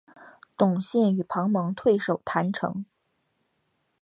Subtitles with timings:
[0.57, 2.85] 董宪与庞萌退守郯城。